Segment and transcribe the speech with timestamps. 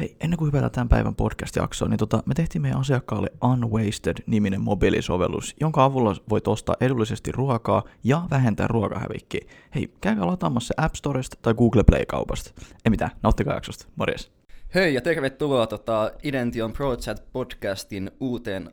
[0.00, 5.56] Hei, ennen kuin hypätään tämän päivän podcast-jaksoon, niin tota, me tehtiin meidän asiakkaalle Unwasted-niminen mobiilisovellus,
[5.60, 9.40] jonka avulla voit ostaa edullisesti ruokaa ja vähentää ruokahävikkiä.
[9.74, 12.50] Hei, käykää lataamassa se App Storesta tai Google Play-kaupasta.
[12.84, 13.86] Ei mitään, nauttikaa jaksosta.
[13.96, 14.32] Morjes.
[14.74, 18.70] Hei ja tervetuloa tota Idention ProChat podcastin uuteen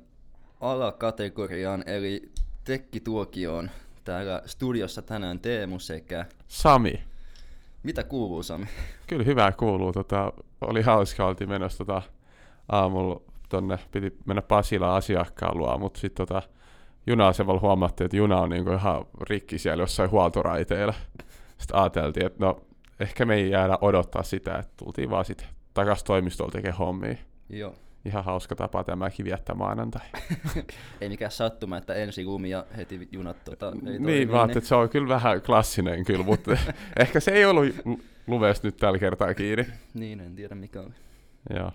[0.61, 2.31] alakategoriaan, eli
[2.63, 3.69] Tekkituokioon.
[4.03, 6.25] Täällä studiossa tänään Teemu sekä...
[6.47, 6.93] Sami.
[7.83, 8.65] Mitä kuuluu, Sami?
[9.07, 9.91] Kyllä hyvää kuuluu.
[9.91, 12.01] Tota, oli hauska, oltiin menossa tota,
[12.69, 16.41] aamulla tonne, piti mennä Pasilaan asiakkaan luo, mutta sitten tota,
[17.07, 20.93] juna-asemalla huomattiin, että juna on niinku ihan rikki siellä jossain huoltoraiteilla.
[21.57, 22.61] Sitten ajateltiin, että no
[22.99, 27.15] ehkä me ei jäädä odottaa sitä, että tultiin vaan sitten takaisin toimistolla tekemään hommia.
[27.49, 27.75] Joo.
[28.05, 30.01] Ihan hauska tapa tämäkin viettää maanantai.
[31.01, 34.75] ei mikään sattuma, että ensi lumi ja heti junat tota, ei Niin, vaan että se
[34.75, 36.57] on kyllä vähän klassinen kyllä, mutta
[36.99, 37.65] ehkä se ei ollut
[38.27, 39.65] luves nyt tällä kertaa kiinni.
[39.93, 40.93] niin, en tiedä mikä oli.
[41.49, 41.71] Joo.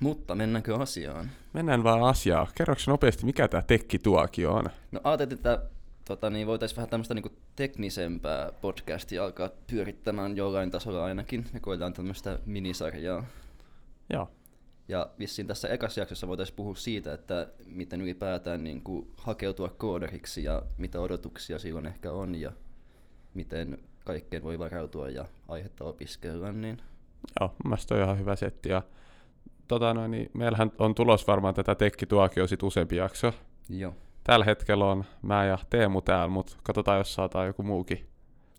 [0.00, 1.30] Mutta mennäänkö asiaan?
[1.52, 2.46] Mennään vaan asiaan.
[2.54, 4.64] Kerroksä nopeasti, mikä tämä tekkituokio on?
[4.92, 5.62] No ajateltiin, että
[6.04, 11.92] tota, niin voitaisiin vähän tämmöistä niinku teknisempää podcastia alkaa pyörittämään jollain tasolla ainakin, ja koetaan
[11.92, 13.24] tämmöistä minisarjaa.
[14.12, 14.30] Joo.
[14.88, 20.44] Ja vissiin tässä ekassa jaksossa voitaisiin puhua siitä, että miten ylipäätään niin kuin hakeutua kooderiksi
[20.44, 22.52] ja mitä odotuksia silloin ehkä on ja
[23.34, 26.52] miten kaikkeen voi varautua ja aihetta opiskella.
[26.52, 26.76] Niin...
[27.40, 28.68] Joo, mun on ihan hyvä setti.
[28.68, 28.82] Ja,
[29.68, 33.32] tota noin, niin meillähän on tulos varmaan tätä tekkituokio sit useampi jakso.
[33.68, 33.94] Joo.
[34.24, 38.06] Tällä hetkellä on mä ja Teemu täällä, mutta katsotaan, jos saadaan joku muukin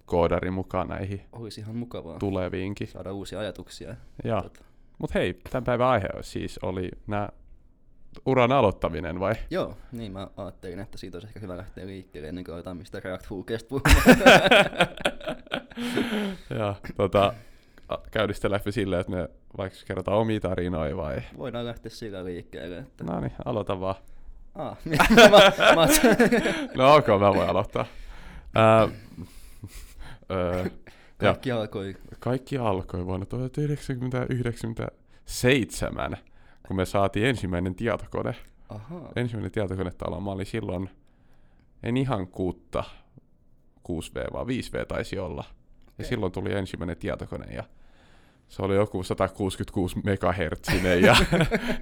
[0.05, 2.19] koodari mukaan näihin Olisi ihan mukavaa.
[2.19, 2.87] tuleviinkin.
[2.87, 3.95] Saada uusia ajatuksia.
[4.23, 4.41] Joo.
[4.41, 4.63] Tota.
[4.97, 7.29] Mutta hei, tämän päivän aihe siis oli nämä
[8.25, 9.35] uran aloittaminen vai?
[9.49, 12.99] Joo, niin mä ajattelin, että siitä olisi ehkä hyvä lähteä liikkeelle ennen kuin aletaan mistä
[12.99, 13.75] React Hookista
[16.59, 17.33] Joo, tota,
[18.11, 21.21] käydistä silleen, että me vaikka kerrotaan omia tarinoja vai?
[21.37, 22.77] Voidaan lähteä sillä liikkeelle.
[22.77, 23.03] Että...
[23.03, 23.95] No niin, aloita vaan.
[24.55, 24.95] Ah, mä,
[25.29, 25.87] mä, mä...
[26.75, 27.85] no ok, mä voin aloittaa.
[28.55, 28.89] Ää,
[31.17, 31.95] kaikki ja alkoi.
[32.19, 36.17] Kaikki alkoi vuonna 1997,
[36.67, 38.35] kun me saatiin ensimmäinen tietokone.
[38.69, 39.09] Aha.
[39.15, 40.21] Ensimmäinen tietokonetalo.
[40.21, 40.89] Mä olin silloin,
[41.83, 42.83] en ihan kuutta
[43.89, 45.41] 6V, vaan 5V taisi olla.
[45.41, 45.93] Okay.
[45.97, 47.63] Ja silloin tuli ensimmäinen tietokone ja
[48.47, 51.15] se oli joku 166 megahertsinen ja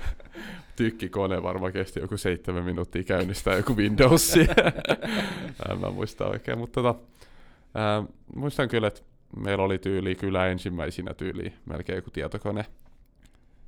[0.75, 4.35] tykkikone varmaan kesti joku seitsemän minuuttia käynnistää joku Windows.
[5.71, 6.99] en mä muista oikein, mutta tota,
[7.75, 8.03] ää,
[8.35, 9.01] muistan kyllä, että
[9.37, 12.65] meillä oli tyyli kyllä ensimmäisinä tyyli melkein joku tietokone.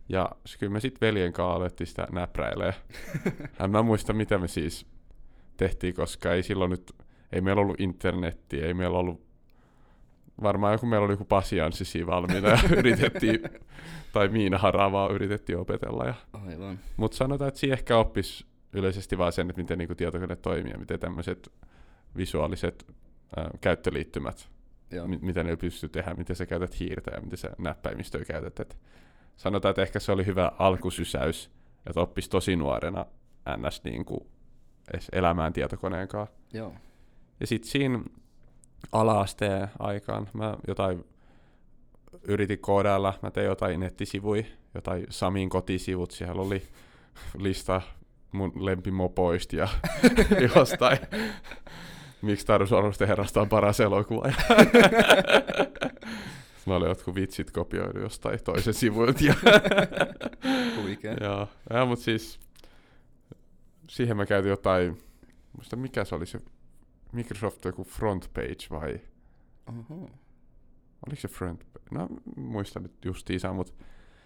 [0.10, 2.74] Ja kyllä me sitten veljen kanssa alettiin sitä näpräilee.
[3.64, 4.86] en mä muista, mitä me siis
[5.58, 6.92] tehtiin, koska ei silloin nyt,
[7.32, 9.28] ei meillä ollut internettiä, ei meillä ollut
[10.44, 13.40] varmaan joku meillä oli joku pasianssi siinä valmiina ja yritettiin,
[14.14, 16.06] tai Miina Haravaa yritettiin opetella.
[16.06, 16.80] Ja, Aivan.
[16.98, 20.78] Mutta sanotaan, että siinä ehkä oppisi yleisesti vaan sen, että miten niinku tietokone toimii ja
[20.78, 21.52] miten tämmöiset
[22.18, 22.86] visuaaliset
[23.38, 24.50] ää, käyttöliittymät,
[24.92, 25.08] Joo.
[25.08, 28.60] M- mitä ne pystyy tehdä, miten sä käytät hiirtä ja miten sä näppäimistöä käytät.
[28.60, 28.78] Et
[29.38, 31.52] sanotaan, että ehkä se oli hyvä alkusysäys,
[31.86, 33.06] että oppisi tosi nuorena
[33.58, 33.84] ns.
[33.84, 34.28] Niinku
[35.12, 36.36] elämään tietokoneen kanssa.
[36.54, 36.74] Joo.
[37.40, 38.00] Ja sitten siinä
[38.92, 40.30] ala-asteen aikaan.
[40.34, 41.06] Mä jotain
[42.24, 44.44] yritin koodailla, mä tein jotain nettisivuja,
[44.76, 46.64] jotain Samin kotisivut, siellä oli
[47.38, 47.82] lista
[48.32, 49.68] mun lempimopoista ja
[50.56, 50.98] jostain.
[52.22, 54.30] Miksi Tarus Arvosten herrasta on paras elokuva.
[56.68, 59.24] Mä olin jotkut vitsit kopioidu jostain toisen sivuilta.
[59.24, 59.36] Ja,
[61.22, 62.40] ja, ja, mutta siis
[63.90, 64.98] siihen mä käytin jotain,
[65.54, 66.40] muista mikä se oli se
[67.12, 69.00] Microsoft joku front page vai?
[69.68, 70.10] Oho.
[71.08, 73.74] Oliko se front No muistan nyt justiinsa, mutta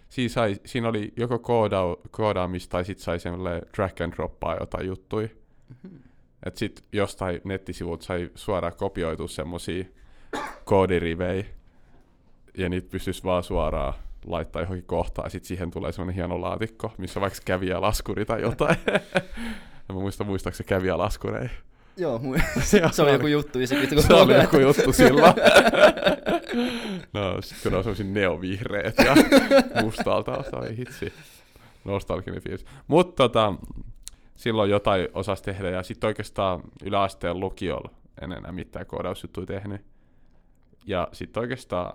[0.10, 1.82] siinä, sai, siinä oli joko kooda,
[2.12, 5.30] koodaamista tai sitten sai semmoille drag and droppaa jotain juttui.
[5.70, 6.00] Mm-hmm.
[6.46, 9.86] Että sitten jostain nettisivut sai suoraan kopioitua semmosia
[10.66, 11.46] koodirivejä
[12.58, 13.94] ja niitä pystyisi vaan suoraan
[14.26, 18.42] laittaa johonkin kohtaan ja sitten siihen tulee semmoinen hieno laatikko, missä vaikka käviä laskuri tai
[18.42, 18.76] jotain.
[19.90, 21.50] mä muistan, muistaako se käviä laskureja?
[21.98, 23.60] Joo, mu- se, se oli joku juttu.
[23.60, 25.34] Ja se, se oli joku juttu silloin.
[27.14, 29.16] no, sitten kun on semmoisia neovihreät ja
[29.84, 31.14] mustalta, tai hitsi.
[31.86, 32.66] Nostalginen fiilis.
[32.88, 33.54] Mutta tota,
[34.36, 37.92] silloin jotain osasi tehdä, ja sitten oikeastaan yläasteen lukiolla
[38.22, 39.82] en enää mitään koodausjuttuja tehnyt.
[40.86, 41.94] Ja sitten oikeastaan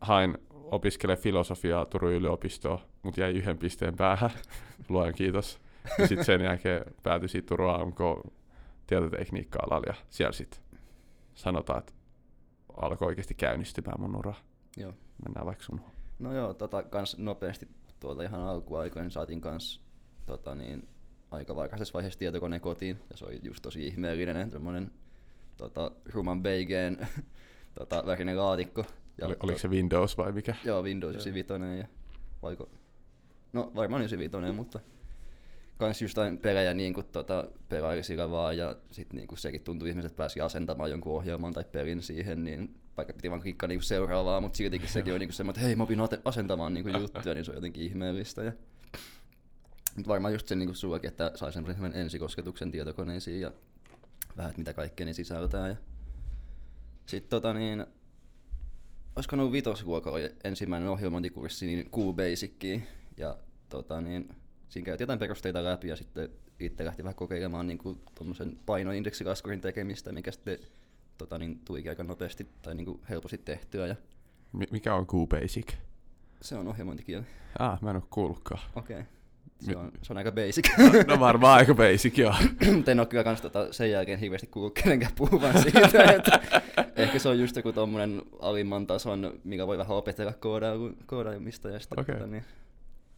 [0.00, 4.30] hain opiskele filosofiaa Turun yliopistoon, mutta jäi yhden pisteen päähän.
[4.88, 5.60] Luojan kiitos.
[5.98, 7.98] Ja sitten sen jälkeen päätyi Turun AMK
[8.86, 10.60] tietotekniikka-alalla ja siellä sitten
[11.34, 11.92] sanotaan, että
[12.76, 14.34] alkoi oikeasti käynnistymään mun ura.
[14.76, 14.92] Joo.
[15.24, 15.80] Mennään vaikka sun
[16.18, 17.68] No joo, tota, kans nopeasti
[18.00, 19.80] tuolta ihan alkuaikoina saatiin kans
[20.26, 20.88] tota, niin,
[21.30, 24.90] aika varhaisessa vaiheessa tietokone kotiin, ja se oli just tosi ihmeellinen, semmoinen
[25.56, 27.08] tota, ruman beigeen
[27.78, 28.84] tota, värinen laatikko.
[29.18, 30.54] Ja, Oli, oliko se Windows vai mikä?
[30.64, 31.86] Joo, Windows 95 ja
[32.42, 32.68] vaiko...
[33.52, 34.80] No varmaan 95, mutta
[35.78, 39.60] kans just jotain pelejä niin kuin, tota, pelaili sillä vaan ja sit niin kuin sekin
[39.60, 43.82] tuntui ihmiset pääsi asentamaan jonkun ohjelman tai pelin siihen, niin vaikka piti vaan klikkaa niin
[43.82, 47.34] seuraavaa, mutta siltikin sekin oli niin semmoinen, että hei mä opin asentamaan niin kuin juttuja,
[47.34, 48.42] niin se on jotenkin ihmeellistä.
[48.42, 48.52] Ja...
[49.96, 53.52] Mutta varmaan just se niin kuin sullakin, että sai semmoisen ensikosketuksen tietokoneisiin ja
[54.36, 55.68] vähän, että mitä kaikkea ne sisältää.
[55.68, 55.76] Ja...
[57.06, 57.86] Sitten tota niin,
[59.16, 62.80] olisiko ollut vitosluokalla ensimmäinen ohjelmointikurssi, niin Q-Basickiin.
[63.16, 63.36] Ja
[63.68, 64.28] tota niin,
[64.68, 66.28] siinä käytiin jotain perusteita läpi ja sitten
[66.60, 68.00] itse lähti vähän kokeilemaan niin kuin
[68.66, 70.58] painoindeksilaskurin tekemistä, mikä sitten
[71.18, 73.86] tota, niin, tulikin aika nopeasti tai niin kuin helposti tehtyä.
[73.86, 73.96] Ja
[74.52, 75.72] Mi- mikä on QBasic?
[76.40, 77.24] se on ohjelmointikieli.
[77.58, 78.60] Ah, mä en oo kuullutkaan.
[78.76, 79.00] Okei.
[79.00, 79.15] Okay.
[79.60, 80.68] Se, on, se on aika basic.
[81.06, 82.34] No varmaan aika basic, joo.
[82.76, 86.40] Mutta en ole kyllä kans tota, sen jälkeen hirveästi kuullut kenenkään puhuvan siitä, että
[86.96, 90.32] ehkä se on just joku tommonen alimman tason, mikä voi vähän opetella
[91.06, 92.14] koodaamista ja sitten Okei.
[92.14, 92.44] tota, niin,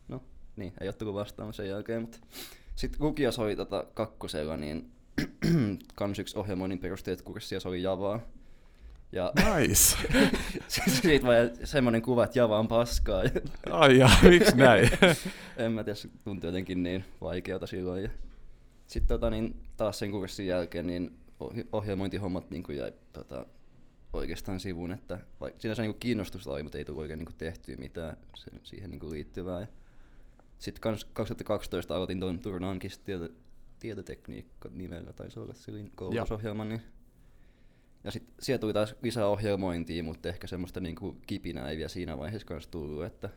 [0.08, 0.23] no
[0.56, 2.19] niin, ei ole tullut vastaan sen jälkeen, mutta
[2.76, 4.90] sitten lukios oli tota, kakkosella, niin
[5.94, 8.20] kans yksi ohjelmoinnin perusteet kurssi ja se oli Javaa.
[9.12, 9.96] Ja Nice.
[11.00, 13.22] siitä vaan semmoinen kuva, että Java on paskaa.
[13.70, 14.90] Ai ja, miksi näin?
[15.56, 18.02] en mä tiedä, se tuntui jotenkin niin vaikealta silloin.
[18.02, 18.10] Ja
[18.87, 21.19] sitten tota, niin, taas sen kurssin jälkeen niin
[21.72, 23.46] ohjelmointihommat niin jäi tota,
[24.12, 27.76] oikeastaan sivuun, että vaikka siinä se niin kiinnostusta oli, mutta ei tullut oikein niin tehtyä
[27.76, 29.66] mitään sen, siihen niin liittyvää.
[30.58, 33.28] Sitten 2012 aloitin tuon Turnankista tieto,
[33.78, 36.69] tietotekniikka nimellä, taisi olla silloin koulutusohjelman.
[36.69, 36.82] Niin.
[38.04, 42.18] Ja sitten sieltä tuli taas lisää ohjelmointia, mutta ehkä semmoista niinku kipinää ei vielä siinä
[42.18, 43.30] vaiheessa kanssa tullut, että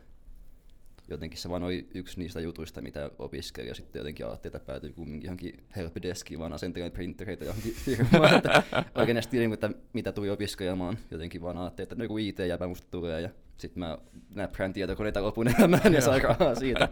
[1.08, 4.92] jotenkin se vaan oli yksi niistä jutuista, mitä opiskelin, ja sitten jotenkin ajattelin, että päätyi
[4.92, 8.62] kumminkin johonkin helpdeskiin, vaan asentelen printereitä johonkin firmaan, että
[8.94, 12.86] oikein edes tiedin, että mitä tuli opiskelemaan, jotenkin vaan ajattelin, että no joku IT-jäpä musta
[12.90, 13.98] tulee, ja sitten mä
[14.34, 16.88] näprään tietokoneita lopun elämään ja sain rahaa siitä.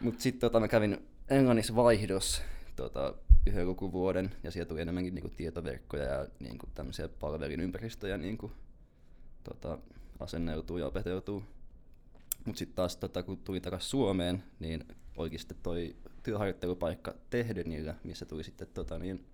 [0.00, 0.98] Mutta sitten tota, mä kävin
[1.28, 2.42] Englannissa vaihdos
[2.76, 3.14] tota,
[3.46, 8.52] yhden lukuvuoden, ja siellä tuli enemmänkin niinku tietoverkkoja ja niinku tämmöisiä palvelinympäristöjä niinku,
[9.44, 9.78] tota,
[10.20, 11.42] asenneutuu ja opeteltuu.
[12.44, 14.84] Mutta sitten taas tota, kun tuli takaisin Suomeen, niin
[15.16, 19.26] olikin sitten toi työharjoittelupaikka Tehdenillä, missä tuli sitten tota, niin,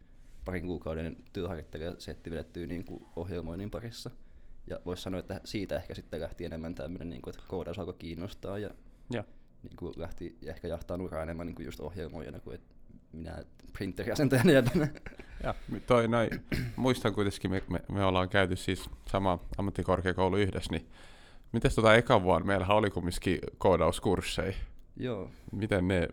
[0.44, 4.11] parin kuukauden työharjoittelijasetti vedettyä niin kuin ohjelmoinnin parissa.
[4.66, 7.94] Ja voisi sanoa, että siitä ehkä sitten lähti enemmän tämmöinen, niin kuin, että koodaus alkoi
[7.94, 8.70] kiinnostaa ja
[9.11, 9.25] Joo.
[9.62, 12.75] niin kuin lähti ehkä jahtaa uraa enemmän niin kuin just ohjelmoijana kuin että
[13.12, 14.88] minä printeriasentajana jäbänä.
[15.43, 15.55] Ja
[15.87, 16.31] toi noin,
[16.76, 20.87] muistan kuitenkin, me, me, me, ollaan käyty siis sama ammattikorkeakoulu yhdessä, niin
[21.52, 24.52] mites tota eka vuonna meillähän oli kumminkin koodauskursseja.
[24.96, 25.31] Joo.
[25.52, 26.08] Miten ne,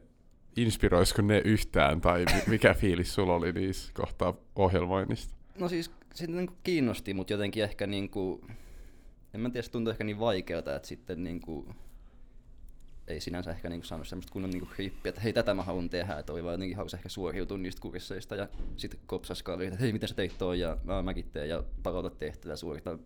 [0.57, 5.35] inspiroisiko ne yhtään, tai mi- mikä fiilis sulla oli niissä kohtaa ohjelmoinnista?
[5.59, 8.41] No siis se niin kiinnosti, mutta jotenkin ehkä niin kuin,
[9.33, 11.75] en mä tiedä, se tuntui ehkä niin vaikealta, että sitten niin kuin,
[13.07, 15.89] ei sinänsä ehkä niin kuin saanut semmoista kunnon niin grippiä, että hei tätä mä haluan
[15.89, 18.47] tehdä, että oli vaan jotenkin hauska ehkä suoriutua niistä kursseista ja
[18.77, 22.09] sitten kopsas kaveri, että hei miten sä teit toi ja mä mäkin teen ja palauta
[22.09, 22.99] tehtävä suorita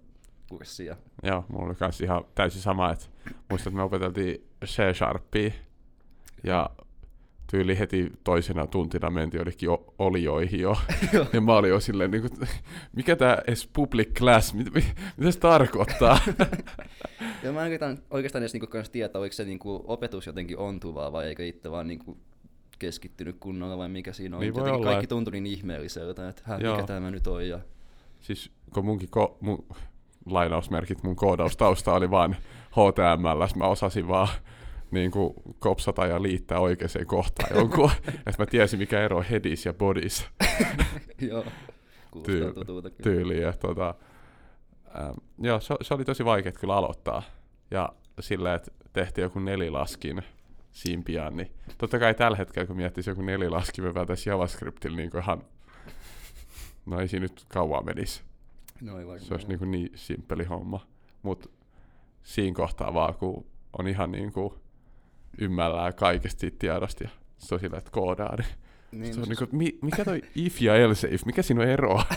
[0.50, 0.96] kurssia.
[1.24, 3.06] Joo, mulla oli kans ihan täysin sama, että
[3.50, 5.52] muistan, että me opeteltiin C-Sharpia
[6.44, 6.70] ja
[7.52, 10.78] tyyli heti toisena tuntina mentiin jonnekin olioihin jo.
[11.34, 12.50] ja mä olin jo silleen, niin kuin,
[12.96, 14.86] mikä tää edes public class, mit, mit,
[15.18, 16.20] mitä se tarkoittaa?
[17.44, 21.12] Ja mä en oikeastaan, oikeastaan edes niinku kans tietää, oliko se niinku opetus jotenkin ontuvaa
[21.12, 22.18] vai eikö itse vaan niinku
[22.80, 24.40] keskittynyt kunnolla vai mikä siinä on.
[24.40, 27.48] Niin jotenkin olla, kaikki tuntui niin ihmeelliseltä, että hä, mikä tämä nyt on.
[27.48, 27.60] Ja...
[28.20, 29.66] siis kun munkin ko- mun,
[30.26, 32.36] lainausmerkit mun koodaustausta oli vaan
[32.72, 34.28] HTML, mä osasin vaan
[34.92, 39.66] niin kuin kopsata ja liittää oikeaan kohtaan jonkun, että mä tiesin mikä ero on headis
[39.66, 40.26] ja bodies
[41.22, 41.46] Joo,
[42.12, 43.04] kuulostaa Tyy- tutulta kyllä.
[43.04, 43.42] tyyliin.
[43.42, 43.96] Ja, tota,
[45.00, 47.24] ähm, joo, se, se, oli tosi vaikea kyllä aloittaa.
[47.72, 50.22] Ja silleen, että tehtiin joku nelilaskin
[50.72, 55.12] siinä pian, niin totta kai tällä hetkellä, kun miettisi joku nelilaskin, me päätäisiin JavaScriptilla niin
[55.12, 55.44] kuin ihan,
[56.86, 58.22] no ei siinä nyt kauan menisi.
[58.82, 59.26] No ei varmaan.
[59.26, 60.88] Se olisi niin, kuin niin simppeli homma.
[61.22, 61.50] Mutta
[62.24, 63.46] siinä kohtaa vaan, kun
[63.78, 64.54] on ihan niin kuin
[65.42, 68.48] ymmällään kaikesta siitä tiedosta ja se on silleen, että koodaa, niin,
[68.92, 71.62] niin, se on no niin kuin, mi, mikä toi if ja else if, mikä siinä
[71.62, 72.06] on eroa?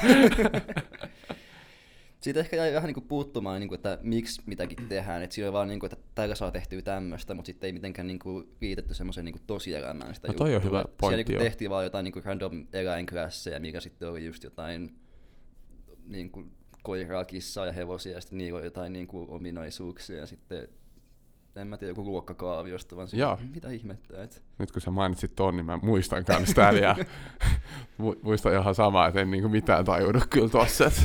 [2.23, 5.23] Siitä ehkä jäi vähän niinku puuttumaan, niinku, että miksi mitäkin tehdään.
[5.23, 8.45] Et siinä oli vaan, niinku, että tällä saa tehtyä tämmöistä, mutta sitten ei mitenkään niinku,
[8.61, 11.43] liitetty semmoiseen niinku, tosielämään sitä No toi on hyvä pointti, Siellä niinku, joo.
[11.43, 14.97] tehtiin vaan jotain niinku, random eläinklassejä, mikä sitten oli just jotain
[16.07, 16.45] niinku,
[16.83, 20.69] koiraa, kissaa ja hevosia, ja sitten niillä oli jotain niinku, ominaisuuksia, ja sitten
[21.57, 23.37] en mä tiedä, joku luokkakaaviosta, vaan Joo.
[23.37, 26.97] siinä, mitä ihmettä, että Nyt kun sä mainitsit ton, niin mä muistan kans täällä ja
[28.03, 31.03] mu- muistan ihan samaa, että en niinku mitään tajunnut kyllä tossa, että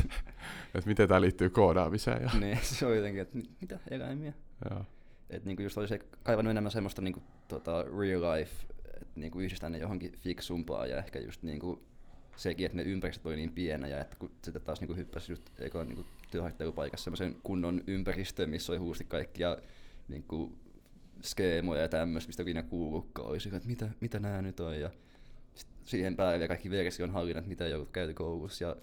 [0.76, 2.22] et miten tää liittyy koodaamiseen.
[2.24, 4.34] Ja, niin, se on jotenkin, että mit- mitä eläimiä.
[4.70, 4.86] joo.
[5.30, 8.52] Et niinku just oli se kaivannut enemmän semmoista niinku, tota, real life,
[9.02, 11.84] että niinku yhdistää ne johonkin fiksumpaa ja ehkä just niinku
[12.36, 15.44] sekin, että ne ympäristöt oli niin pienä ja että kun sitten taas niinku hyppäsi just
[15.60, 19.58] ekan niinku työharjoittelupaikassa semmoisen kunnon ympäristöön, missä oli huusti kaikkia
[20.08, 20.58] niinku
[21.22, 23.30] skeemoja ja tämmöistä, mistä ikinä kuullutkaan.
[23.30, 24.90] Oli sillä, että mitä, mitä nämä nyt on ja
[25.84, 28.76] siihen päälle vielä kaikki version hallinnat, mitä joudut käyty koulussa ja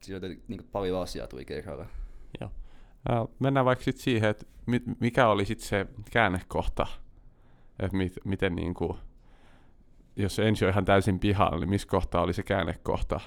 [0.00, 1.86] siinä oli niinku paljon asiaa tuli kerralla.
[2.40, 2.50] Joo.
[3.08, 6.86] Ää, Mennään vaikka sit siihen, että mi- mikä oli sit se käännekohta,
[7.80, 8.98] että mit, miten niinku,
[10.16, 13.20] jos ensi on ihan täysin pihalla, niin missä kohtaa oli se käännekohta,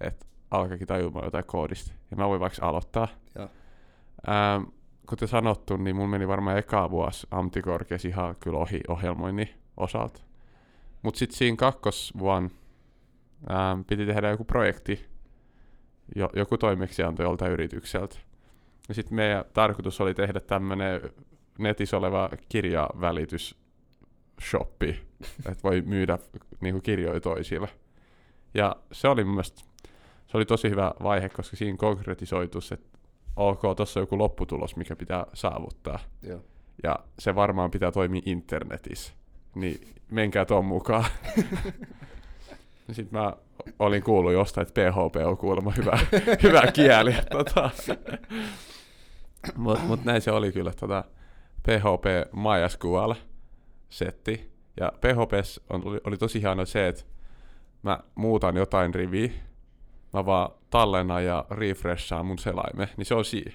[0.00, 1.94] että alkakin tajumaan jotain koodista.
[2.10, 3.08] Ja mä voin vaikka aloittaa.
[3.34, 3.48] Joo.
[4.28, 4.75] Ähm,
[5.08, 10.20] kuten sanottu, niin mun meni varmaan eka vuosi amtikorkeas ihan kyllä ohi ohjelmoinnin osalta.
[11.02, 12.50] Mutta sitten siinä kakkosvuonna
[13.50, 15.06] ähm, piti tehdä joku projekti,
[16.16, 18.16] jo, joku toimeksianto joltain yritykseltä.
[18.88, 21.00] Ja sitten meidän tarkoitus oli tehdä tämmöinen
[21.58, 24.88] netissä oleva kirjavälitysshoppi,
[25.50, 26.18] että voi myydä
[26.60, 27.68] niinku kirjoja toisille.
[28.54, 29.62] Ja se oli mun mielestä,
[30.26, 32.95] se oli tosi hyvä vaihe, koska siinä konkretisoitus, että
[33.36, 35.98] ok, tuossa on joku lopputulos, mikä pitää saavuttaa.
[36.22, 36.40] Joo.
[36.82, 39.12] Ja se varmaan pitää toimia internetissä.
[39.54, 41.04] Niin menkää ton mukaan.
[42.92, 43.32] Sitten mä
[43.78, 45.98] olin kuullut jostain, että PHP on kuulemma hyvä,
[46.42, 47.14] hyvä kieli.
[47.30, 47.70] Tota.
[49.56, 50.72] Mutta mut näin se oli kyllä.
[50.80, 51.04] Tota,
[51.62, 53.12] PHP MySQL
[53.88, 54.52] setti.
[54.80, 55.32] Ja PHP
[55.70, 57.02] on, oli, oli tosi hieno se, että
[57.82, 59.30] mä muutan jotain riviä,
[60.16, 63.52] mä vaan tallennan ja refreshaan mun selaime, niin se on siinä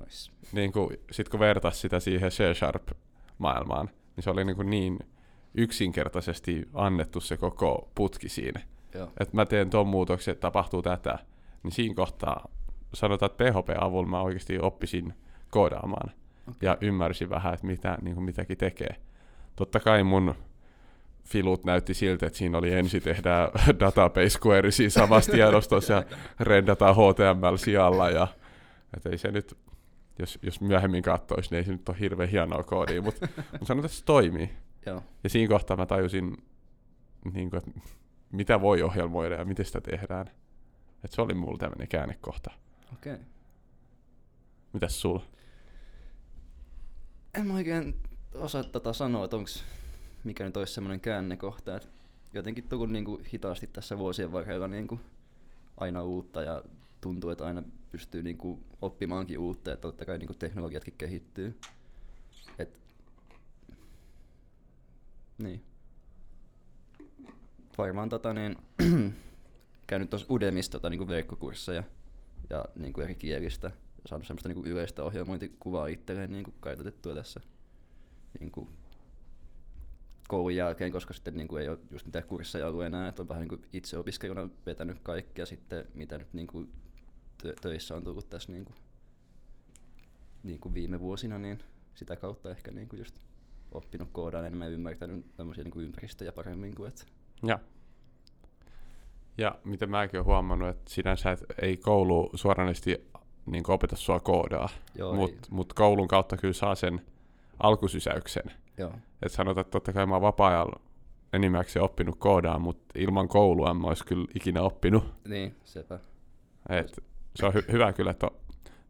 [0.00, 0.30] Nice.
[0.52, 4.98] niin kuin, sit kun vertas sitä siihen C-Sharp-maailmaan, niin se oli niin, kuin niin
[5.54, 8.60] yksinkertaisesti annettu se koko putki siinä.
[9.20, 11.18] Että mä teen ton muutoksen, että tapahtuu tätä,
[11.62, 12.48] niin siinä kohtaa
[12.94, 15.14] sanotaan, että PHP-avulla mä oikeasti oppisin
[15.50, 16.10] koodaamaan
[16.48, 16.66] Okei.
[16.68, 18.96] ja ymmärsin vähän, että mitä niin kuin mitäkin tekee.
[19.56, 20.34] Totta kai mun
[21.28, 26.02] filut näytti siltä, että siinä oli ensin tehdään database query siinä samassa tiedostossa ja
[26.40, 28.28] rendataan HTML sijalla ja
[28.96, 29.58] että ei se nyt,
[30.18, 33.84] jos, jos myöhemmin katsoisi, niin ei se nyt ole hirveän hienoa koodia, mutta mut sanotaan,
[33.84, 34.50] että se toimii.
[34.86, 35.02] Joo.
[35.24, 36.36] Ja siinä kohtaa mä tajusin,
[37.32, 37.80] niin kuin, että
[38.32, 40.26] mitä voi ohjelmoida ja miten sitä tehdään.
[41.04, 42.50] Että se oli mulla tämmöinen käännekohta.
[42.92, 43.14] Okei.
[43.14, 43.24] Okay.
[44.72, 45.22] Mitäs sulla?
[47.34, 47.94] En mä oikein
[48.34, 49.48] osaa tota sanoa, että onko
[50.24, 51.88] mikä nyt olisi semmoinen käännekohta, että
[52.34, 55.00] jotenkin tullut niinku hitaasti tässä vuosien varrella niinku
[55.76, 56.62] aina uutta ja
[57.00, 61.58] tuntuu, että aina pystyy niinku oppimaankin uutta ja totta kai niinku teknologiatkin kehittyy.
[62.58, 62.78] Et...
[65.38, 65.62] Niin.
[67.78, 68.56] Varmaan tota niin,
[69.86, 71.82] käynyt tuossa Udemissa tota, niinku verkkokursseja
[72.50, 77.40] ja niinku eri kielistä ja saanut semmoista niinku yleistä ohjelmointikuvaa itselleen niinku kartoitettua tässä
[78.40, 78.68] niinku
[80.28, 83.40] koulun jälkeen, koska sitten niinku ei ole just mitään kursseja ollut enää, että on vähän
[83.40, 86.66] niinku itse opiskeluna vetänyt kaikkea sitten, mitä nyt niinku
[87.42, 88.72] tö- töissä on tullut tässä niinku,
[90.42, 91.58] niinku viime vuosina, niin
[91.94, 93.18] sitä kautta ehkä niinku just
[93.72, 97.04] oppinut koodaan enemmän ja ymmärtänyt tämmöisiä niinku ympäristöjä paremmin kuin että
[97.46, 97.58] Ja.
[99.38, 103.10] Ja mitä mäkin olen huomannut, että sinänsä et ei koulu suoranaisesti
[103.46, 104.68] niin opeta sua koodaa,
[105.16, 107.00] mutta mut koulun kautta kyllä saa sen
[107.58, 108.50] alkusysäyksen.
[108.78, 108.90] Joo,
[109.22, 110.80] Että sanotaan, että totta kai mä oon vapaa-ajalla
[111.32, 115.04] enimmäkseen oppinut koodaa, mutta ilman koulua en mä olisi kyllä ikinä oppinut.
[115.28, 115.98] niin, sepä.
[116.68, 117.02] Et
[117.36, 118.36] se on hy- hyvä kyllä, että on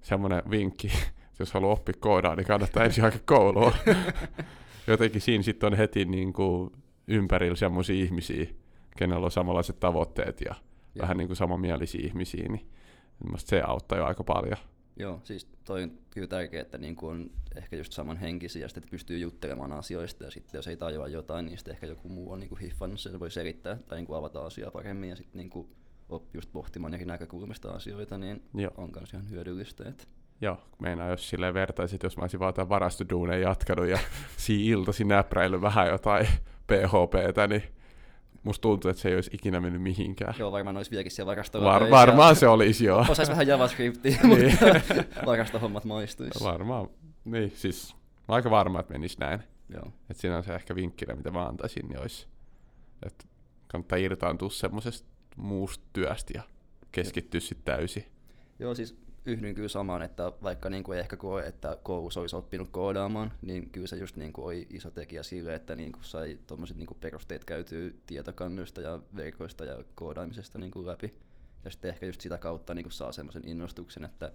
[0.00, 0.92] semmoinen vinkki,
[1.38, 3.72] jos haluaa oppia koodaa, niin kannattaa ensin hakea koulua.
[4.86, 6.72] Jotenkin siinä sitten on heti niin kuin
[7.06, 8.46] ympärillä semmoisia ihmisiä,
[8.96, 10.54] kenellä on samanlaiset tavoitteet ja
[10.94, 11.02] Joo.
[11.02, 12.68] vähän niin kuin samanmielisiä ihmisiä, niin
[13.36, 14.56] se auttaa jo aika paljon.
[14.98, 18.90] Joo, siis toi on kyllä tärkeää, että niinku on ehkä just samanhenkisiä ja sitten että
[18.90, 22.40] pystyy juttelemaan asioista ja sitten jos ei tajua jotain, niin sitten ehkä joku muu on
[22.40, 25.70] niinku hiffannut sen, voi selittää tai niinku avata asiaa paremmin ja sitten niinku
[26.08, 28.70] oppii just pohtimaan eri näkökulmista asioita, niin Joo.
[28.76, 29.88] on myös ihan hyödyllistä.
[29.88, 30.04] Että
[30.40, 33.98] Joo, meinaa jos silleen vertaisit, jos mä olisin vaan jotain varastoduuneja jatkanut ja
[34.36, 36.26] siinä iltaisin näpräillyt vähän jotain
[36.66, 37.62] PHPtä, niin
[38.44, 40.34] musta tuntuu, että se ei olisi ikinä mennyt mihinkään.
[40.38, 43.04] joo, varmaan olisi vieläkin siellä varastolla Var, varmaan se olisi joo.
[43.08, 44.58] Osais vähän JavaScriptia, Niin.
[44.60, 46.44] mutta varastohommat maistuisi.
[46.44, 46.88] Varmaan,
[47.24, 47.96] niin siis
[48.28, 49.40] mä aika varma, että menisi näin.
[49.74, 52.26] Joo, Että siinä on se ehkä vinkkinä, mitä mä antaisin, niin olisi,
[53.06, 53.24] että
[53.68, 56.42] kannattaa irtaantua semmoisesta muusta työstä ja
[56.92, 58.04] keskittyä sitten täysin.
[58.58, 58.96] joo siis
[59.26, 63.32] yhdyn kyllä samaan, että vaikka niin kuin ei ehkä koe, että koulussa olisi oppinut koodaamaan,
[63.42, 66.76] niin kyllä se just niin kuin oli iso tekijä sille, että niin kuin sai tuommoiset
[66.76, 71.14] niin kuin perusteet käytyy tietokannoista ja verkoista ja koodaamisesta niin kuin läpi.
[71.64, 74.32] Ja sitten ehkä just sitä kautta niin kuin saa semmoisen innostuksen, että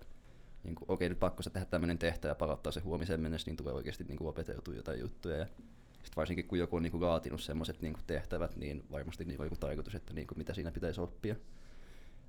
[0.64, 3.58] niin kuin, okei, nyt pakko se tehdä tämmöinen tehtävä ja palauttaa se huomiseen mennessä, niin
[3.58, 5.38] tulee oikeasti niin kuin opeteltua jotain juttuja.
[5.38, 5.46] Ja
[5.94, 9.40] sitten varsinkin kun joku on niin kuin laatinut semmoiset niin kuin tehtävät, niin varmasti niin
[9.42, 11.36] on joku tarkoitus, että niin kuin mitä siinä pitäisi oppia.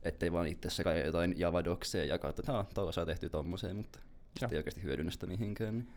[0.04, 3.98] Ettei vaan itse sekä jotain javadokseja ja katsoa, että tuolla saa tehty tommoseen, mutta
[4.30, 5.78] sitten ei oikeasti hyödynnä sitä mihinkään.
[5.78, 5.88] Niin.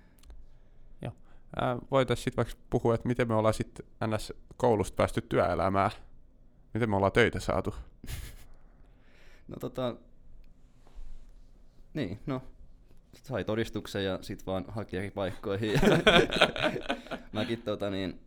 [1.55, 4.33] Ää, voitaisiin sitten vaikka puhua, että miten me ollaan sitten ns.
[4.57, 5.91] koulusta päästy työelämään.
[6.73, 7.75] Miten me ollaan töitä saatu.
[9.47, 9.95] No tota,
[11.93, 12.41] niin, no,
[13.23, 15.81] sai todistuksen ja sit vaan haki eri paikkoihin.
[17.31, 18.19] Mäkin tota niin,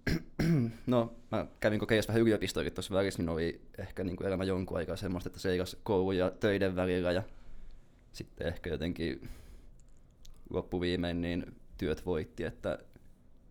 [0.86, 4.76] no mä kävin kokeilemassa vähän yliopistoakin tuossa välissä, niin oli ehkä niin kuin elämä jonkun
[4.76, 7.22] aikaa semmoista, että seikas koulun ja töiden välillä ja
[8.12, 9.28] sitten ehkä jotenkin
[10.50, 11.46] loppuviimein niin
[11.78, 12.78] työt voitti, että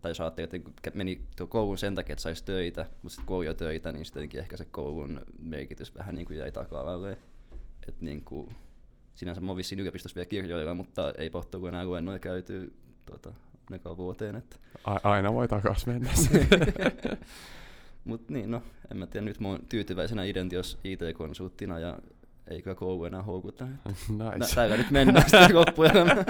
[0.00, 3.46] tai jos ajattelin, että meni tuo koulun sen takia, että saisi töitä, mutta sitten kun
[3.46, 7.18] jo töitä, niin sitten ehkä se koulun merkitys vähän niin kuin jäi taka-alalle.
[7.88, 8.56] Että niin kuin,
[9.14, 12.72] sinänsä mä oon vissiin yliopistossa vielä kirjoilla, mutta ei pohtoa, kun enää luennoja käyty
[13.06, 13.32] tota,
[13.72, 14.36] ainakaan vuoteen.
[14.36, 14.56] Että.
[14.84, 16.10] A- aina voi takas mennä.
[18.04, 21.98] Mut niin, no, en mä tiedä, nyt mä oon tyytyväisenä identios IT-konsulttina ja
[22.50, 23.66] ei kyllä koulu enää houkuta.
[24.08, 24.54] Nice.
[24.54, 26.26] täällä nyt mennään sitten loppuelämään.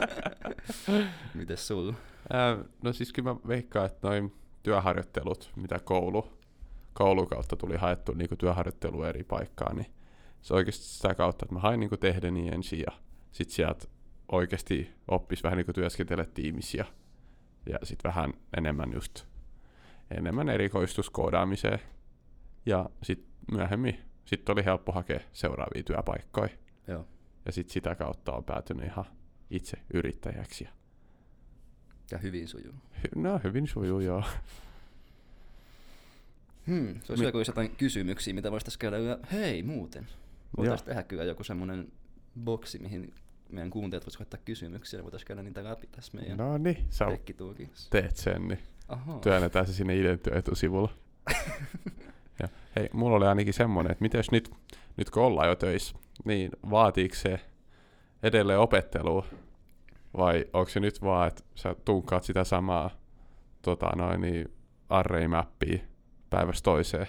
[1.35, 1.95] Mites sulla?
[2.33, 4.33] Ää, no siis kyllä mä veikkaan, että noin
[4.63, 6.33] työharjoittelut, mitä koulu,
[6.93, 9.87] koulun kautta tuli haettu niin työharjoittelu eri paikkaan, niin
[10.43, 12.93] se oikeasti sitä kautta, että mä hain niin tehdä niin ensin ja
[13.33, 13.87] sit sieltä
[14.33, 16.85] oikeasti oppisi vähän niin työskentele tiimissä ja,
[17.67, 19.25] ja sitten vähän enemmän just
[20.19, 21.79] enemmän erikoistus koodaamiseen.
[22.67, 26.49] Ja sitten myöhemmin sit oli helppo hakea seuraavia työpaikkoja.
[26.87, 27.07] Joo.
[27.47, 29.05] Ja sitten sitä kautta on päätynyt ihan
[29.51, 30.69] itse yrittäjäksi.
[32.11, 32.75] Ja hyvin sujuu.
[32.99, 34.25] hy- no hyvin sujuu joo.
[36.67, 38.99] Hmm, se olisi Mi- joku jotain kysymyksiä, mitä voisi tässä käydä.
[39.33, 40.07] Hei, muuten.
[40.57, 41.93] Voitaisiin tehdä kyllä joku semmoinen
[42.45, 43.15] boksi, mihin
[43.53, 47.07] meidän kuuntelijat voisivat laittaa kysymyksiä, ja voitaisiin käydä niitä läpi tässä meidän No niin, sä
[47.91, 48.59] teet sen, niin
[48.89, 49.19] Ahaa.
[49.19, 50.91] työnnetään se sinne Identio etusivulla.
[52.43, 54.51] ja, hei, mulla oli ainakin semmonen, että miten jos nyt,
[54.97, 57.41] nyt kun ollaan jo töissä, niin vaatiiko se
[58.23, 59.27] edelleen opettelua?
[60.17, 62.91] Vai onko se nyt vaan, että sä tunkaat sitä samaa
[63.63, 64.49] tota noin, niin
[64.89, 65.79] array-mappia
[66.31, 67.07] päivästä toiseen?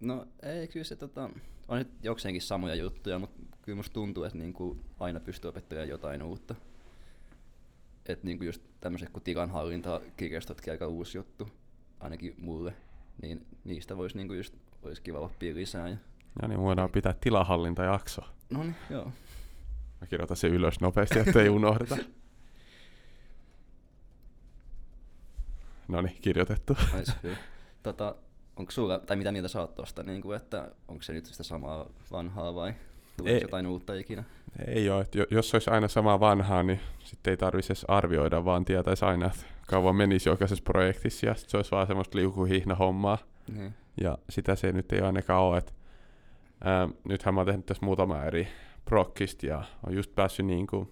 [0.00, 1.30] No ei, kyllä se tota,
[1.70, 6.22] on nyt jokseenkin samoja juttuja, mutta kyllä musta tuntuu, että niinku aina pystyy opettelemaan jotain
[6.22, 6.54] uutta.
[8.06, 11.48] Että niinku just tämmöiset kuin tilanhallintakirjastotkin aika uusi juttu,
[12.00, 12.74] ainakin mulle,
[13.22, 15.88] niin niistä voisi niinku just, olisi kiva oppia lisää.
[15.88, 15.96] Ja...
[16.42, 18.22] Ja niin voidaan pitää tilahallintajakso.
[18.50, 19.12] No niin, joo.
[20.00, 21.96] Mä kirjoitan se ylös nopeasti, ettei unohdeta.
[25.88, 26.76] No niin, kirjoitettu.
[27.22, 27.36] Hyvä.
[27.82, 28.14] Tota,
[28.56, 31.42] onko sulla, tai mitä mieltä sä oot tosta, niin kuin, että onko se nyt sitä
[31.42, 32.74] samaa vanhaa vai
[33.16, 33.42] tuleeko Ei.
[33.42, 34.24] jotain uutta ikinä?
[34.66, 38.44] Ei ole, että jo- jos olisi aina sama vanhaa, niin sitten ei tarvitsisi edes arvioida,
[38.44, 42.74] vaan tietäisi aina, että kauan menisi jokaisessa projektissa ja sit se olisi vaan semmoista liukuhihna
[42.74, 43.18] hommaa.
[43.54, 43.74] Niin.
[44.00, 45.58] Ja sitä se nyt ei ainakaan ole.
[45.58, 45.72] Että,
[46.64, 48.48] ää, nythän mä oon tehnyt tässä muutama eri
[48.84, 50.88] prokkista ja on just päässyt niin kuin,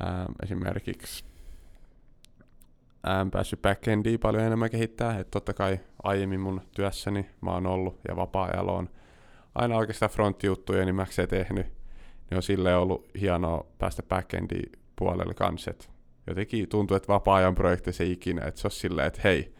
[0.00, 1.24] ää, esimerkiksi
[3.04, 5.18] ää, päässyt backendia paljon enemmän kehittää.
[5.18, 8.88] Että totta kai aiemmin mun työssäni mä oon ollut ja vapaa-ajalla on
[9.54, 11.66] aina oikeastaan frontjuttuja enimmäkseen tehnyt.
[12.30, 14.62] Niin on silleen ollut hienoa päästä backendi
[14.96, 15.70] puolelle kanssa.
[15.70, 15.90] Et
[16.26, 19.54] jotenkin tuntuu, että vapaa-ajan projekteissa ei ikinä, että se on silleen, että hei,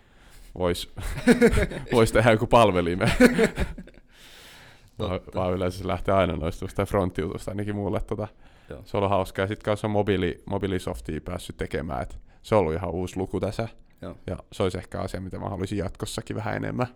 [0.58, 0.94] vois,
[1.92, 3.04] vois tehdä joku palvelime.
[4.98, 5.38] vaan, Totta.
[5.38, 8.00] vaan yleensä se lähtee aina noista sitä front-jutusta, ainakin mulle.
[8.00, 8.28] Tota,
[8.68, 8.82] Joo.
[8.84, 9.46] se on ollut hauskaa.
[9.46, 12.02] Sitten kanssa on mobiili, mobiilisoftia päässyt tekemään.
[12.02, 13.68] Et se on ollut ihan uusi luku tässä.
[14.02, 14.16] Joo.
[14.26, 16.86] Ja se olisi ehkä asia, mitä mä haluaisin jatkossakin vähän enemmän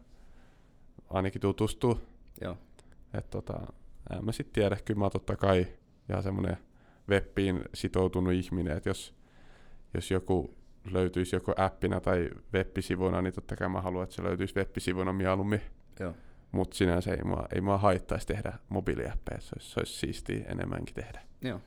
[1.10, 2.00] ainakin tutustua.
[2.40, 2.58] Joo.
[3.14, 3.72] Et tota,
[4.16, 5.66] en mä sitten tiedä, kyllä mä oon totta kai
[6.10, 6.56] ihan semmoinen
[7.08, 9.14] webbiin sitoutunut ihminen, että jos,
[9.94, 10.56] jos joku
[10.90, 15.60] löytyisi joku appina tai web-sivuna, niin totta kai mä haluan, että se löytyisi web-sivuna mieluummin.
[16.00, 16.14] Joo.
[16.52, 20.94] Mutta sinänsä ei mua, ei mua haittaisi tehdä mobiiliäppejä, se olisi, se olisi siistiä enemmänkin
[20.94, 21.22] tehdä.
[21.42, 21.60] Joo.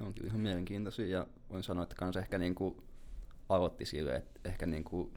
[0.00, 2.82] Ne on kyllä ihan mielenkiintoisia ja voin sanoa, että kans ehkä niinku
[3.48, 5.12] aloitti sille, että ehkä niinku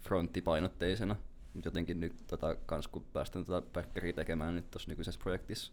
[0.00, 1.16] fronttipainotteisena,
[1.54, 5.72] mutta jotenkin nyt tota, kans kun päästään tota backeria tekemään nyt tuossa nykyisessä projektissa,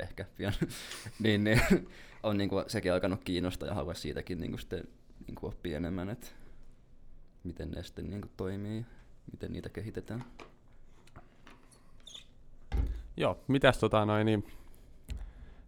[0.00, 0.52] ehkä pian,
[1.22, 1.60] niin, niin
[2.22, 4.84] on niinku sekin alkanut kiinnostaa ja haluaisi siitäkin niinku sitten
[5.26, 6.26] niinku oppia enemmän, että
[7.44, 8.84] miten ne sitten niinku toimii
[9.32, 10.24] miten niitä kehitetään.
[13.16, 14.46] Joo, mitäs tota noin, niin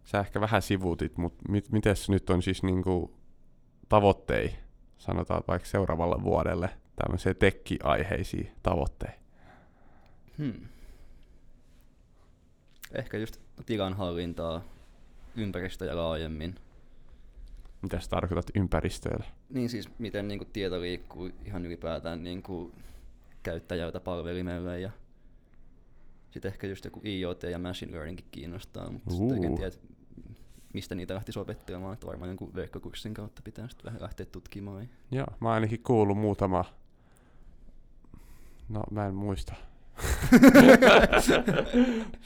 [0.05, 3.17] sä ehkä vähän sivuutit, mutta mit, mites nyt on siis niinku
[3.89, 4.55] tavoittei,
[4.97, 9.19] sanotaan vaikka seuraavalle vuodelle, tämmöisiä tekki-aiheisia tavoitteita?
[10.37, 10.67] Hmm.
[12.93, 14.61] Ehkä just tilanhallintaa
[15.35, 16.55] ympäristöjä laajemmin.
[17.81, 19.25] Mitä sä tarkoitat ympäristöillä?
[19.49, 22.73] Niin siis, miten niin kuin, tieto liikkuu ihan ylipäätään niin kuin,
[23.43, 24.91] käyttäjältä palvelimelle ja
[26.29, 29.17] sitten ehkä just joku IoT ja machine learningkin kiinnostaa, mutta Uh.
[29.17, 29.71] sitten en tiedä,
[30.75, 34.89] mistä niitä lähtisi opettelemaan, että varmaan jonkun verkkokurssin kautta pitää sitten vähän lähteä tutkimaan.
[35.11, 36.65] Joo, mä oon ainakin kuullut muutama,
[38.69, 39.53] no mä en muista.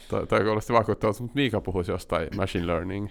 [0.10, 3.10] toi, toi kuulosti vakuuttavalta, mutta Miika puhuisi jostain machine learning,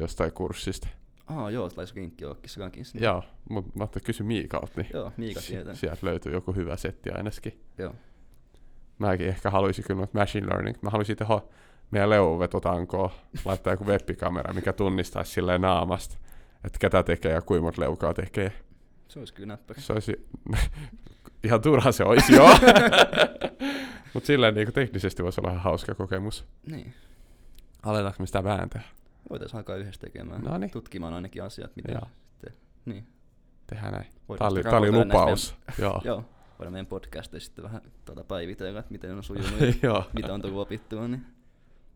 [0.00, 0.88] jostain kurssista.
[1.26, 2.98] Ah joo, taisi linkki ollakin se rankissa.
[2.98, 5.74] Joo, mutta mä ajattelin kysy Miikalta, niin Joo, Miika tietää.
[5.74, 7.60] sieltä löytyy joku hyvä setti ainakin.
[7.78, 7.94] Joo.
[8.98, 10.76] Mäkin ehkä haluaisin kyllä machine learning.
[10.82, 11.40] Mä haluaisin tehdä
[11.92, 13.10] meidän leuvuvetotankoon,
[13.44, 16.16] laittaa joku webbikamera, mikä tunnistaisi silleen naamasta,
[16.64, 18.52] että ketä tekee ja kuinka monta leukaa tekee.
[19.08, 19.80] Se olisi kyllä näppärä.
[19.80, 20.28] Se olisi,
[21.44, 22.48] ihan turha se olisi, joo.
[24.14, 26.44] Mutta silleen niin teknisesti voisi olla ihan hauska kokemus.
[26.66, 26.94] Niin.
[27.82, 28.82] Aletaanko me sitä vääntää?
[29.30, 30.40] Voitaisiin alkaa yhdessä tekemään.
[30.40, 30.70] Noniin.
[30.70, 32.06] Tutkimaan ainakin asiat, mitä Joo.
[32.30, 32.52] sitten.
[32.84, 33.06] Niin.
[33.66, 34.06] Tehdään näin.
[34.38, 35.56] Tämä oli, tää oli lupaus.
[35.78, 36.00] Joo.
[36.04, 36.24] Joo.
[36.58, 40.60] Voidaan meidän podcasteissa sitten vähän tuota päivitellä, että miten on sujunut ja mitä on tullut
[40.60, 41.26] opittua, niin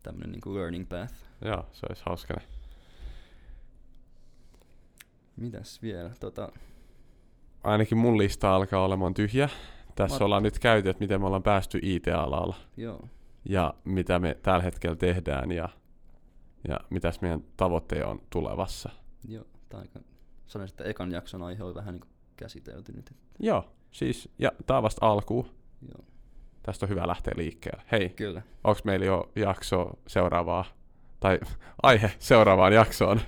[0.07, 1.13] tämmöinen niin learning path.
[1.45, 2.33] Joo, se olisi hauska.
[5.35, 6.11] Mitäs vielä?
[6.19, 6.51] Tota,
[7.63, 9.49] Ainakin mun lista alkaa olemaan tyhjä.
[9.95, 12.55] Tässä Mä- ollaan nyt käyty, että miten me ollaan päästy IT-alalla.
[12.77, 13.07] joo.
[13.49, 15.69] ja mitä me tällä hetkellä tehdään ja,
[16.67, 18.89] ja mitäs meidän tavoitteet on tulevassa.
[19.27, 19.45] Joo.
[19.69, 19.99] Tää aika,
[20.47, 23.13] sanoisin, että ekan jakson aihe on vähän niin käsitelty nyt.
[23.39, 25.47] Joo, siis, ja on vasta alku.
[25.89, 26.05] Joo.
[26.67, 27.83] Tästä on hyvä lähteä liikkeelle.
[27.91, 28.41] Hei, Kyllä.
[28.63, 30.65] onks meillä jo jakso seuraavaa,
[31.19, 31.39] tai
[31.83, 33.21] aihe seuraavaan jaksoon?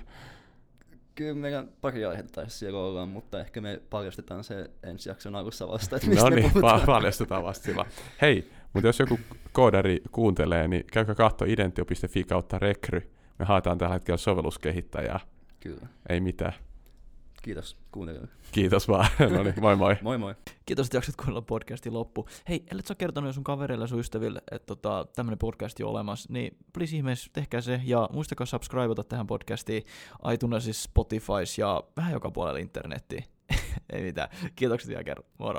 [1.14, 5.96] Kyllä meidän pari aihetta siellä olla, mutta ehkä me paljastetaan se ensi jakson alussa vasta,
[5.96, 7.88] että mistä No niin, pa- paljastetaan vasta silloin.
[8.22, 9.18] Hei, mutta jos joku
[9.52, 13.10] koodari kuuntelee, niin käykää katsoa identio.fi kautta rekry.
[13.38, 15.20] Me haetaan tällä hetkellä sovelluskehittäjää.
[15.60, 15.86] Kyllä.
[16.08, 16.52] Ei mitään.
[17.42, 18.32] Kiitos kuuntelijoille.
[18.52, 19.06] Kiitos vaan.
[19.36, 19.96] no niin, moi moi.
[20.02, 20.34] Moi moi.
[20.66, 22.26] Kiitos, että jaksat kuunnella podcastin loppu.
[22.48, 25.86] Hei, ellet sä kertonut jo sun kavereille ja sun ystäville, että tota, tämmönen podcast on
[25.86, 29.82] olemassa, niin please ihmeessä tehkää se ja muistakaa subscribeata tähän podcastiin
[30.32, 33.24] iTunesissa, Spotifys ja vähän joka puolella internettiin.
[33.92, 34.28] Ei mitään.
[34.56, 35.24] Kiitokset vielä kerran.
[35.38, 35.58] Moro.